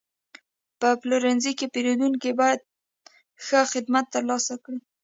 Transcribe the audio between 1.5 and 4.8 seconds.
کې پیرودونکي باید ښه خدمت ترلاسه کړي.